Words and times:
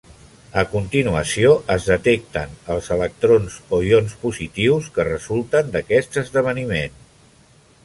A 0.59 0.61
continuació, 0.69 1.51
es 1.75 1.85
detecten 1.89 2.55
els 2.77 2.89
electrons 2.97 3.59
o 3.79 3.83
ions 3.91 4.17
positius 4.25 4.89
que 4.97 5.07
resulten 5.11 5.73
d'aquest 5.77 6.21
esdeveniment. 6.25 7.01